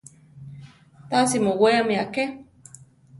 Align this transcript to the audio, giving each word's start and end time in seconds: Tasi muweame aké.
Tasi 1.09 1.37
muweame 1.45 1.95
aké. 2.05 2.23